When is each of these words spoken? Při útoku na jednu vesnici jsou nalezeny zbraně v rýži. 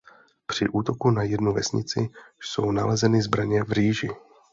Při 0.45 0.67
útoku 0.69 1.11
na 1.11 1.23
jednu 1.23 1.53
vesnici 1.53 2.09
jsou 2.39 2.71
nalezeny 2.71 3.21
zbraně 3.21 3.63
v 3.63 3.71
rýži. 3.71 4.07